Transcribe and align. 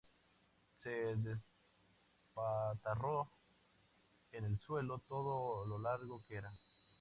Se 0.81 0.89
despatarró 2.09 3.29
en 4.31 4.45
el 4.45 4.57
suelo 4.59 4.97
todo 5.07 5.63
lo 5.67 5.77
largo 5.77 6.23
que 6.27 6.37
era 6.37 6.51